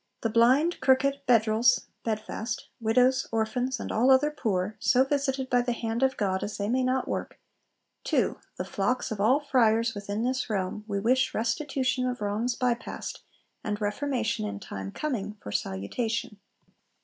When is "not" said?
6.83-7.07